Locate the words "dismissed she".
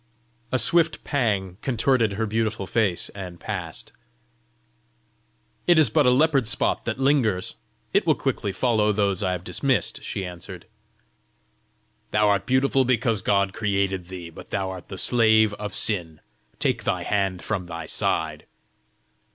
9.43-10.25